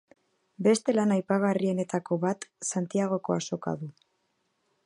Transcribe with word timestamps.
Beste 0.67 0.95
lan 0.95 1.13
aipagarrienetako 1.15 2.19
bat 2.25 2.49
Santiagoko 2.71 3.37
azoka 3.41 3.79
du. 3.85 3.93